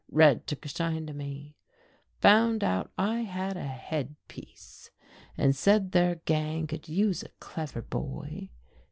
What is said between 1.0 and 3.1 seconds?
to me, found out